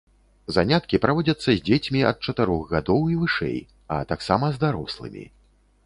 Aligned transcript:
Заняткі 0.53 0.99
праводзяцца 1.03 1.45
з 1.51 1.59
дзецьмі 1.67 2.01
ад 2.13 2.17
чатырох 2.27 2.61
гадоў 2.73 3.01
і 3.17 3.21
вышэй, 3.21 3.57
а 3.97 4.03
таксама 4.15 4.45
з 4.57 4.65
дарослымі. 4.67 5.33